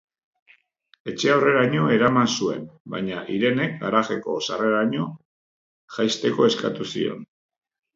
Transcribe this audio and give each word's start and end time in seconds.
Etxe 1.11 1.29
aurreraino 1.33 1.83
eraman 1.97 2.33
zuen, 2.39 2.65
baina 2.95 3.21
Irenek 3.37 3.79
garajeko 3.87 4.41
sarreraraino 4.49 5.09
jaisteko 6.01 6.53
eskatu 6.55 6.95
zion. 6.95 7.27